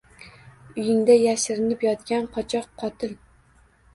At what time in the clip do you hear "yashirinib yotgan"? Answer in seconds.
1.25-2.25